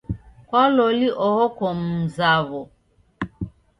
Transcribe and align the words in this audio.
Kwa 0.47 0.63
loli 0.75 1.07
oho 1.25 1.43
ko 1.57 1.65
mumzaw'o. 1.79 2.61